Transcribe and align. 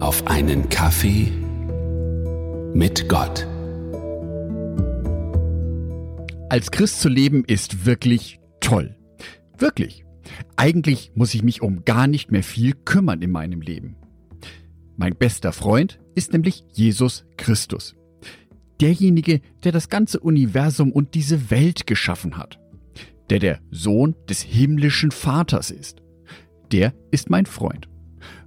auf 0.00 0.26
einen 0.26 0.70
Kaffee 0.70 1.30
mit 2.72 3.06
Gott. 3.08 3.46
Als 6.48 6.70
Christ 6.70 7.02
zu 7.02 7.10
leben 7.10 7.44
ist 7.46 7.84
wirklich 7.84 8.40
toll. 8.60 8.96
Wirklich. 9.58 10.04
Eigentlich 10.56 11.12
muss 11.14 11.34
ich 11.34 11.42
mich 11.42 11.60
um 11.60 11.84
gar 11.84 12.06
nicht 12.06 12.32
mehr 12.32 12.42
viel 12.42 12.72
kümmern 12.72 13.20
in 13.20 13.30
meinem 13.30 13.60
Leben. 13.60 13.96
Mein 14.96 15.14
bester 15.14 15.52
Freund 15.52 16.00
ist 16.14 16.32
nämlich 16.32 16.64
Jesus 16.72 17.26
Christus. 17.36 17.94
Derjenige, 18.80 19.42
der 19.64 19.72
das 19.72 19.90
ganze 19.90 20.18
Universum 20.20 20.92
und 20.92 21.14
diese 21.14 21.50
Welt 21.50 21.86
geschaffen 21.86 22.38
hat. 22.38 22.58
Der 23.28 23.38
der 23.38 23.60
Sohn 23.70 24.16
des 24.30 24.40
himmlischen 24.40 25.10
Vaters 25.10 25.70
ist. 25.70 26.00
Der 26.72 26.94
ist 27.10 27.28
mein 27.28 27.44
Freund. 27.44 27.88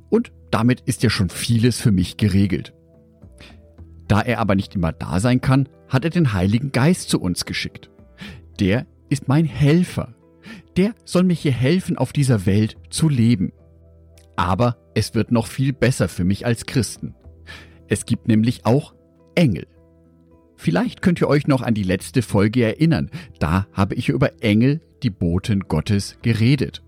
Und 0.09 0.31
damit 0.53 0.81
ist 0.81 1.03
ja 1.03 1.09
schon 1.09 1.29
vieles 1.29 1.79
für 1.79 1.91
mich 1.91 2.17
geregelt. 2.17 2.73
Da 4.07 4.21
er 4.21 4.39
aber 4.39 4.55
nicht 4.55 4.75
immer 4.75 4.91
da 4.91 5.19
sein 5.19 5.41
kann, 5.41 5.69
hat 5.87 6.03
er 6.03 6.09
den 6.09 6.33
Heiligen 6.33 6.71
Geist 6.71 7.09
zu 7.09 7.19
uns 7.19 7.45
geschickt 7.45 7.89
der 8.59 8.85
ist 9.09 9.27
mein 9.27 9.45
Helfer. 9.45 10.13
Der 10.77 10.93
soll 11.05 11.23
mir 11.23 11.33
hier 11.33 11.51
helfen, 11.51 11.97
auf 11.97 12.13
dieser 12.13 12.45
Welt 12.45 12.77
zu 12.89 13.09
leben. 13.09 13.51
Aber 14.35 14.77
es 14.95 15.13
wird 15.13 15.31
noch 15.31 15.47
viel 15.47 15.73
besser 15.73 16.07
für 16.07 16.23
mich 16.23 16.45
als 16.45 16.65
Christen. 16.65 17.15
Es 17.87 18.05
gibt 18.05 18.27
nämlich 18.27 18.65
auch 18.65 18.93
Engel. 19.35 19.67
Vielleicht 20.55 21.01
könnt 21.01 21.19
ihr 21.21 21.27
euch 21.27 21.47
noch 21.47 21.61
an 21.61 21.73
die 21.73 21.83
letzte 21.83 22.21
Folge 22.21 22.63
erinnern. 22.63 23.11
Da 23.39 23.67
habe 23.73 23.95
ich 23.95 24.09
über 24.09 24.41
Engel, 24.41 24.81
die 25.03 25.09
Boten 25.09 25.61
Gottes, 25.67 26.17
geredet. 26.21 26.81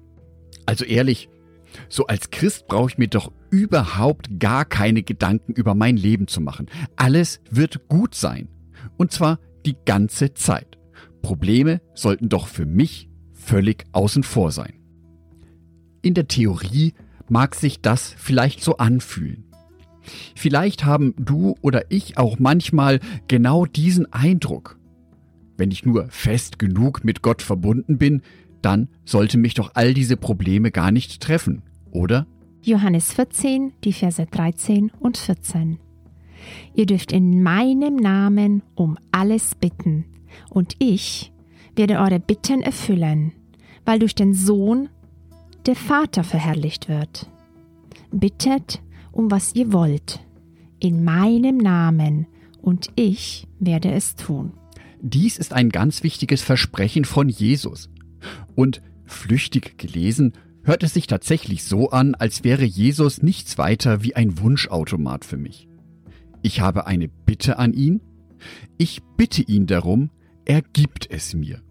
Also 0.65 0.85
ehrlich, 0.85 1.29
so 1.89 2.07
als 2.07 2.29
Christ 2.31 2.67
brauche 2.67 2.91
ich 2.91 2.97
mir 2.97 3.07
doch 3.07 3.31
überhaupt 3.49 4.39
gar 4.39 4.65
keine 4.65 5.03
Gedanken 5.03 5.53
über 5.53 5.75
mein 5.75 5.97
Leben 5.97 6.27
zu 6.27 6.41
machen. 6.41 6.67
Alles 6.95 7.41
wird 7.49 7.87
gut 7.87 8.15
sein. 8.15 8.47
Und 8.97 9.11
zwar 9.11 9.39
die 9.65 9.75
ganze 9.85 10.33
Zeit. 10.33 10.77
Probleme 11.21 11.81
sollten 11.93 12.29
doch 12.29 12.47
für 12.47 12.65
mich 12.65 13.09
völlig 13.33 13.85
außen 13.91 14.23
vor 14.23 14.51
sein. 14.51 14.73
In 16.01 16.13
der 16.13 16.27
Theorie 16.27 16.93
mag 17.29 17.55
sich 17.55 17.81
das 17.81 18.13
vielleicht 18.17 18.61
so 18.61 18.77
anfühlen. 18.77 19.45
Vielleicht 20.35 20.85
haben 20.85 21.15
du 21.17 21.55
oder 21.61 21.85
ich 21.89 22.17
auch 22.17 22.37
manchmal 22.37 22.99
genau 23.27 23.65
diesen 23.65 24.11
Eindruck. 24.13 24.77
Wenn 25.57 25.71
ich 25.71 25.85
nur 25.85 26.09
fest 26.09 26.59
genug 26.59 27.03
mit 27.03 27.21
Gott 27.21 27.41
verbunden 27.41 27.97
bin, 27.97 28.21
dann 28.65 28.89
sollte 29.05 29.37
mich 29.37 29.53
doch 29.53 29.71
all 29.75 29.93
diese 29.93 30.17
Probleme 30.17 30.71
gar 30.71 30.91
nicht 30.91 31.21
treffen, 31.21 31.61
oder? 31.91 32.25
Johannes 32.63 33.13
14, 33.13 33.73
die 33.83 33.93
Verse 33.93 34.25
13 34.25 34.91
und 34.99 35.17
14. 35.17 35.77
Ihr 36.73 36.85
dürft 36.85 37.11
in 37.11 37.43
meinem 37.43 37.95
Namen 37.95 38.63
um 38.73 38.97
alles 39.11 39.55
bitten, 39.55 40.05
und 40.49 40.75
ich 40.79 41.31
werde 41.75 41.99
eure 41.99 42.19
Bitten 42.19 42.61
erfüllen, 42.61 43.31
weil 43.85 43.99
durch 43.99 44.15
den 44.15 44.33
Sohn 44.33 44.89
der 45.65 45.75
Vater 45.75 46.23
verherrlicht 46.23 46.89
wird. 46.89 47.29
Bittet 48.11 48.81
um 49.11 49.31
was 49.31 49.55
ihr 49.55 49.71
wollt, 49.71 50.19
in 50.79 51.03
meinem 51.03 51.57
Namen, 51.57 52.27
und 52.61 52.89
ich 52.95 53.47
werde 53.59 53.91
es 53.91 54.15
tun. 54.15 54.53
Dies 55.01 55.37
ist 55.37 55.53
ein 55.53 55.69
ganz 55.69 56.03
wichtiges 56.03 56.41
Versprechen 56.41 57.05
von 57.05 57.29
Jesus. 57.29 57.89
Und 58.55 58.81
flüchtig 59.05 59.77
gelesen 59.77 60.33
hört 60.63 60.83
es 60.83 60.93
sich 60.93 61.07
tatsächlich 61.07 61.63
so 61.63 61.91
an, 61.91 62.15
als 62.15 62.43
wäre 62.43 62.63
Jesus 62.63 63.21
nichts 63.21 63.57
weiter 63.57 64.03
wie 64.03 64.15
ein 64.15 64.39
Wunschautomat 64.39 65.23
für 65.25 65.37
mich. 65.37 65.67
Ich 66.41 66.61
habe 66.61 66.87
eine 66.87 67.07
Bitte 67.07 67.59
an 67.59 67.73
ihn, 67.73 68.01
ich 68.77 69.01
bitte 69.17 69.41
ihn 69.41 69.67
darum, 69.67 70.09
er 70.45 70.61
gibt 70.61 71.09
es 71.09 71.33
mir. 71.33 71.61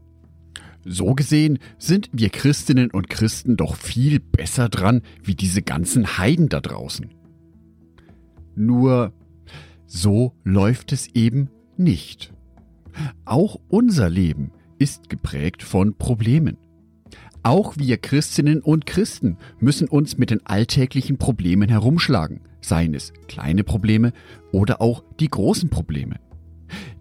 So 0.85 1.15
gesehen 1.15 1.59
sind 1.79 2.11
wir 2.13 2.29
Christinnen 2.29 2.91
und 2.91 3.09
Christen 3.09 3.57
doch 3.57 3.77
viel 3.77 4.21
besser 4.21 4.69
dran 4.69 5.03
wie 5.23 5.35
diese 5.35 5.63
ganzen 5.63 6.19
Heiden 6.19 6.49
da 6.49 6.61
draußen. 6.61 7.09
Nur 8.55 9.13
so 9.87 10.35
läuft 10.45 10.93
es 10.93 11.09
eben 11.15 11.49
nicht. 11.77 12.33
Auch 13.25 13.59
unser 13.69 14.11
Leben 14.11 14.53
ist 14.79 15.09
geprägt 15.09 15.63
von 15.63 15.97
Problemen. 15.97 16.59
Auch 17.45 17.77
wir 17.77 17.99
Christinnen 17.99 18.61
und 18.61 18.87
Christen 18.87 19.39
müssen 19.61 19.87
uns 19.87 20.19
mit 20.19 20.31
den 20.31 20.45
alltäglichen 20.45 21.19
Problemen 21.19 21.69
herumschlagen, 21.69 22.41
seien 22.61 22.95
es 22.95 23.13
kleine 23.29 23.63
Probleme 23.63 24.13
oder 24.51 24.81
auch 24.81 25.05
die 25.21 25.29
großen 25.29 25.71
Probleme 25.71 26.17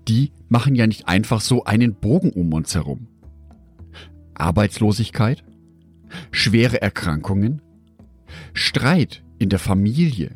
die 0.08 0.32
machen 0.50 0.76
ja 0.76 0.88
nicht 0.88 1.08
einfach 1.08 1.42
so 1.42 1.64
einen 1.64 1.96
Bogen 1.96 2.32
um 2.32 2.54
uns 2.54 2.76
herum. 2.76 3.08
Arbeitslosigkeit, 4.34 5.44
schwere 6.32 6.82
Erkrankungen, 6.82 7.62
Streit 8.54 9.24
in 9.40 9.50
der 9.50 9.60
Familie, 9.60 10.32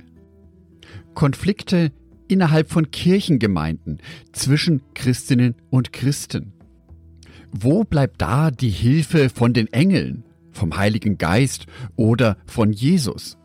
Konflikte 1.13 1.91
innerhalb 2.27 2.69
von 2.69 2.91
Kirchengemeinden 2.91 3.99
zwischen 4.31 4.81
Christinnen 4.93 5.55
und 5.69 5.93
Christen. 5.93 6.53
Wo 7.51 7.83
bleibt 7.83 8.21
da 8.21 8.51
die 8.51 8.69
Hilfe 8.69 9.29
von 9.29 9.53
den 9.53 9.71
Engeln, 9.71 10.23
vom 10.51 10.77
Heiligen 10.77 11.17
Geist 11.17 11.65
oder 11.95 12.37
von 12.45 12.73
Jesus? 12.73 13.37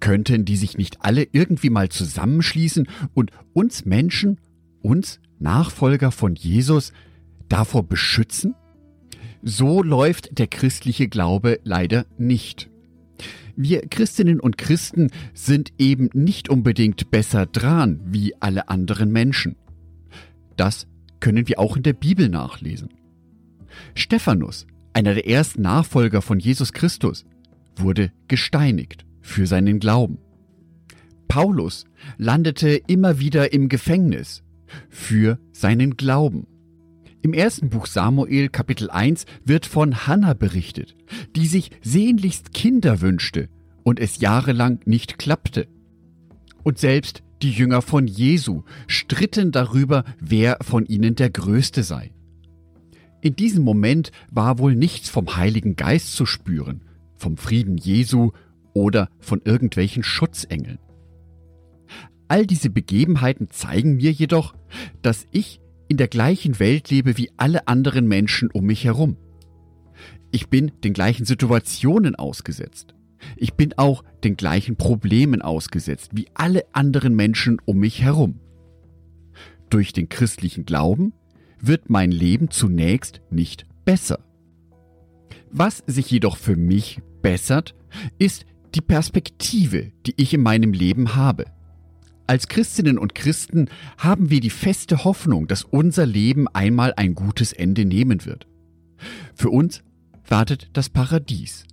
Könnten 0.00 0.44
die 0.44 0.56
sich 0.56 0.76
nicht 0.76 0.98
alle 1.00 1.26
irgendwie 1.32 1.70
mal 1.70 1.88
zusammenschließen 1.88 2.88
und 3.14 3.30
uns 3.52 3.84
Menschen, 3.84 4.38
uns 4.82 5.20
Nachfolger 5.38 6.10
von 6.10 6.34
Jesus 6.34 6.92
davor 7.48 7.82
beschützen? 7.82 8.54
So 9.42 9.82
läuft 9.82 10.38
der 10.38 10.46
christliche 10.46 11.08
Glaube 11.08 11.60
leider 11.64 12.06
nicht. 12.18 12.70
Wir 13.56 13.82
Christinnen 13.88 14.40
und 14.40 14.58
Christen 14.58 15.10
sind 15.32 15.72
eben 15.78 16.10
nicht 16.12 16.48
unbedingt 16.48 17.10
besser 17.10 17.46
dran 17.46 18.00
wie 18.06 18.34
alle 18.40 18.68
anderen 18.68 19.12
Menschen. 19.12 19.56
Das 20.56 20.86
können 21.20 21.46
wir 21.48 21.58
auch 21.58 21.76
in 21.76 21.82
der 21.82 21.92
Bibel 21.92 22.28
nachlesen. 22.28 22.88
Stephanus, 23.94 24.66
einer 24.92 25.14
der 25.14 25.28
ersten 25.28 25.62
Nachfolger 25.62 26.22
von 26.22 26.38
Jesus 26.38 26.72
Christus, 26.72 27.24
wurde 27.76 28.12
gesteinigt 28.28 29.04
für 29.20 29.46
seinen 29.46 29.80
Glauben. 29.80 30.18
Paulus 31.28 31.84
landete 32.16 32.80
immer 32.86 33.18
wieder 33.18 33.52
im 33.52 33.68
Gefängnis 33.68 34.42
für 34.88 35.38
seinen 35.52 35.96
Glauben. 35.96 36.46
Im 37.22 37.32
ersten 37.32 37.70
Buch 37.70 37.86
Samuel 37.86 38.50
Kapitel 38.50 38.90
1 38.90 39.24
wird 39.44 39.64
von 39.64 40.06
Hannah 40.06 40.34
berichtet, 40.34 40.94
die 41.34 41.46
sich 41.46 41.70
sehnlichst 41.82 42.52
Kinder 42.52 43.00
wünschte 43.00 43.48
und 43.82 43.98
es 43.98 44.20
jahrelang 44.20 44.80
nicht 44.84 45.18
klappte. 45.18 45.66
Und 46.62 46.78
selbst 46.78 47.22
die 47.42 47.50
Jünger 47.50 47.82
von 47.82 48.06
Jesu 48.06 48.62
stritten 48.86 49.52
darüber, 49.52 50.04
wer 50.20 50.58
von 50.60 50.86
ihnen 50.86 51.14
der 51.14 51.30
Größte 51.30 51.82
sei. 51.82 52.10
In 53.24 53.36
diesem 53.36 53.64
Moment 53.64 54.12
war 54.30 54.58
wohl 54.58 54.74
nichts 54.74 55.08
vom 55.08 55.34
Heiligen 55.34 55.76
Geist 55.76 56.12
zu 56.12 56.26
spüren, 56.26 56.82
vom 57.16 57.38
Frieden 57.38 57.78
Jesu 57.78 58.32
oder 58.74 59.08
von 59.18 59.40
irgendwelchen 59.42 60.02
Schutzengeln. 60.02 60.78
All 62.28 62.46
diese 62.46 62.68
Begebenheiten 62.68 63.48
zeigen 63.48 63.96
mir 63.96 64.12
jedoch, 64.12 64.54
dass 65.00 65.26
ich 65.30 65.58
in 65.88 65.96
der 65.96 66.08
gleichen 66.08 66.58
Welt 66.58 66.90
lebe 66.90 67.16
wie 67.16 67.30
alle 67.38 67.66
anderen 67.66 68.06
Menschen 68.06 68.50
um 68.50 68.66
mich 68.66 68.84
herum. 68.84 69.16
Ich 70.30 70.50
bin 70.50 70.72
den 70.82 70.92
gleichen 70.92 71.24
Situationen 71.24 72.16
ausgesetzt. 72.16 72.94
Ich 73.36 73.54
bin 73.54 73.72
auch 73.78 74.04
den 74.22 74.36
gleichen 74.36 74.76
Problemen 74.76 75.40
ausgesetzt 75.40 76.10
wie 76.12 76.26
alle 76.34 76.66
anderen 76.74 77.14
Menschen 77.14 77.56
um 77.64 77.78
mich 77.78 78.02
herum. 78.02 78.38
Durch 79.70 79.94
den 79.94 80.10
christlichen 80.10 80.66
Glauben 80.66 81.14
wird 81.66 81.90
mein 81.90 82.10
Leben 82.10 82.50
zunächst 82.50 83.20
nicht 83.30 83.66
besser. 83.84 84.20
Was 85.50 85.82
sich 85.86 86.10
jedoch 86.10 86.36
für 86.36 86.56
mich 86.56 87.00
bessert, 87.22 87.74
ist 88.18 88.44
die 88.74 88.80
Perspektive, 88.80 89.92
die 90.06 90.14
ich 90.16 90.34
in 90.34 90.42
meinem 90.42 90.72
Leben 90.72 91.14
habe. 91.14 91.46
Als 92.26 92.48
Christinnen 92.48 92.98
und 92.98 93.14
Christen 93.14 93.68
haben 93.98 94.30
wir 94.30 94.40
die 94.40 94.50
feste 94.50 95.04
Hoffnung, 95.04 95.46
dass 95.46 95.62
unser 95.62 96.06
Leben 96.06 96.48
einmal 96.48 96.94
ein 96.96 97.14
gutes 97.14 97.52
Ende 97.52 97.84
nehmen 97.84 98.24
wird. 98.24 98.46
Für 99.34 99.50
uns 99.50 99.82
wartet 100.26 100.70
das 100.72 100.88
Paradies, 100.88 101.64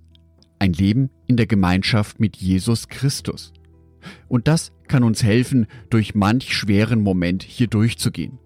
ein 0.58 0.74
Leben 0.74 1.10
in 1.26 1.36
der 1.36 1.46
Gemeinschaft 1.46 2.20
mit 2.20 2.36
Jesus 2.36 2.88
Christus. 2.88 3.52
Und 4.28 4.46
das 4.46 4.72
kann 4.88 5.04
uns 5.04 5.22
helfen, 5.22 5.66
durch 5.88 6.14
manch 6.14 6.54
schweren 6.54 7.00
Moment 7.00 7.42
hier 7.42 7.66
durchzugehen. 7.66 8.38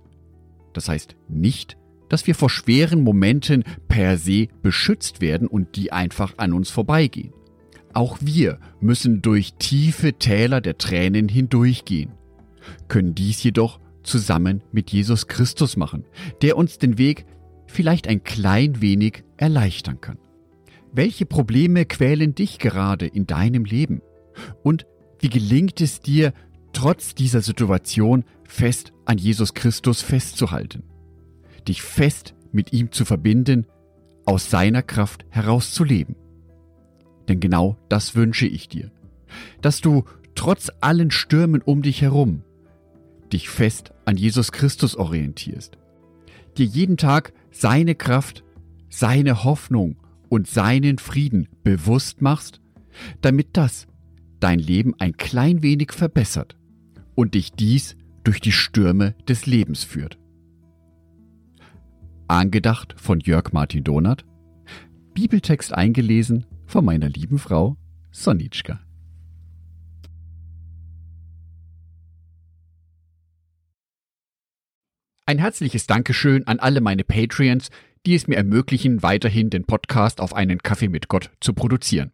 Das 0.76 0.90
heißt 0.90 1.16
nicht, 1.26 1.78
dass 2.10 2.26
wir 2.26 2.34
vor 2.34 2.50
schweren 2.50 3.02
Momenten 3.02 3.64
per 3.88 4.18
se 4.18 4.48
beschützt 4.60 5.22
werden 5.22 5.48
und 5.48 5.74
die 5.74 5.90
einfach 5.90 6.34
an 6.36 6.52
uns 6.52 6.68
vorbeigehen. 6.68 7.32
Auch 7.94 8.18
wir 8.20 8.58
müssen 8.78 9.22
durch 9.22 9.54
tiefe 9.54 10.12
Täler 10.12 10.60
der 10.60 10.76
Tränen 10.76 11.30
hindurchgehen, 11.30 12.12
können 12.88 13.14
dies 13.14 13.42
jedoch 13.42 13.80
zusammen 14.02 14.62
mit 14.70 14.90
Jesus 14.90 15.28
Christus 15.28 15.78
machen, 15.78 16.04
der 16.42 16.58
uns 16.58 16.76
den 16.76 16.98
Weg 16.98 17.24
vielleicht 17.66 18.06
ein 18.06 18.22
klein 18.22 18.82
wenig 18.82 19.24
erleichtern 19.38 20.02
kann. 20.02 20.18
Welche 20.92 21.24
Probleme 21.24 21.86
quälen 21.86 22.34
dich 22.34 22.58
gerade 22.58 23.06
in 23.06 23.26
deinem 23.26 23.64
Leben? 23.64 24.02
Und 24.62 24.86
wie 25.20 25.30
gelingt 25.30 25.80
es 25.80 26.00
dir, 26.00 26.34
trotz 26.74 27.14
dieser 27.14 27.40
Situation 27.40 28.24
fest 28.48 28.92
an 29.04 29.18
Jesus 29.18 29.54
Christus 29.54 30.02
festzuhalten? 30.02 30.82
Dich 31.66 31.82
fest 31.82 32.34
mit 32.52 32.72
ihm 32.72 32.92
zu 32.92 33.04
verbinden, 33.04 33.66
aus 34.24 34.50
seiner 34.50 34.82
Kraft 34.82 35.24
herauszuleben. 35.30 36.16
Denn 37.28 37.40
genau 37.40 37.76
das 37.88 38.14
wünsche 38.14 38.46
ich 38.46 38.68
dir. 38.68 38.90
Dass 39.60 39.80
du 39.80 40.04
trotz 40.34 40.70
allen 40.80 41.10
Stürmen 41.10 41.62
um 41.62 41.82
dich 41.82 42.02
herum 42.02 42.42
dich 43.32 43.48
fest 43.48 43.92
an 44.04 44.16
Jesus 44.16 44.52
Christus 44.52 44.96
orientierst. 44.96 45.78
Dir 46.56 46.66
jeden 46.66 46.96
Tag 46.96 47.32
seine 47.50 47.94
Kraft, 47.94 48.44
seine 48.88 49.44
Hoffnung 49.44 49.96
und 50.28 50.48
seinen 50.48 50.98
Frieden 50.98 51.48
bewusst 51.62 52.22
machst, 52.22 52.60
damit 53.20 53.56
das 53.56 53.86
dein 54.40 54.58
Leben 54.58 54.94
ein 54.98 55.16
klein 55.16 55.62
wenig 55.62 55.92
verbessert 55.92 56.56
und 57.14 57.34
dich 57.34 57.52
dies 57.52 57.96
durch 58.26 58.40
die 58.40 58.52
Stürme 58.52 59.14
des 59.28 59.46
Lebens 59.46 59.84
führt. 59.84 60.18
Angedacht 62.26 62.96
von 62.98 63.20
Jörg 63.20 63.52
Martin 63.52 63.84
Donath, 63.84 64.24
Bibeltext 65.14 65.72
eingelesen 65.72 66.44
von 66.66 66.84
meiner 66.84 67.08
lieben 67.08 67.38
Frau 67.38 67.76
Sonitschka. 68.10 68.80
Ein 75.26 75.38
herzliches 75.38 75.86
Dankeschön 75.86 76.48
an 76.48 76.58
alle 76.58 76.80
meine 76.80 77.04
Patreons, 77.04 77.70
die 78.06 78.16
es 78.16 78.26
mir 78.26 78.36
ermöglichen, 78.36 79.04
weiterhin 79.04 79.50
den 79.50 79.64
Podcast 79.64 80.20
auf 80.20 80.34
einen 80.34 80.58
Kaffee 80.58 80.88
mit 80.88 81.06
Gott 81.06 81.30
zu 81.40 81.54
produzieren. 81.54 82.10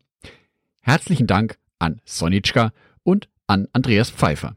Herzlichen 0.82 1.26
Dank 1.26 1.58
an 1.79 2.03
Sonitschka 2.05 2.73
und 3.03 3.31
an 3.47 3.67
Andreas 3.73 4.11
Pfeiffer. 4.11 4.56